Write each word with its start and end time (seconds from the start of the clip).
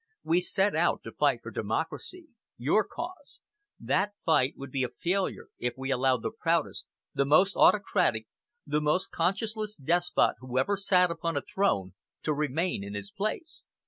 "We 0.23 0.41
set 0.41 0.75
out 0.75 1.03
to 1.03 1.11
fight 1.11 1.41
for 1.43 1.51
democracy 1.51 2.29
your 2.57 2.83
cause. 2.83 3.41
That 3.79 4.13
fight 4.25 4.55
would 4.57 4.71
be 4.71 4.81
a 4.81 4.89
failure 4.89 5.49
if 5.59 5.75
we 5.77 5.91
allowed 5.91 6.23
the 6.23 6.31
proudest, 6.31 6.87
the 7.13 7.23
most 7.23 7.55
autocratic, 7.55 8.25
the 8.65 8.81
most 8.81 9.11
conscienceless 9.11 9.75
despot 9.75 10.37
who 10.39 10.57
ever 10.57 10.75
sat 10.75 11.11
upon 11.11 11.37
a 11.37 11.43
throne 11.43 11.93
to 12.23 12.33
remain 12.33 12.83
in 12.83 12.95
his 12.95 13.11
place." 13.11 13.67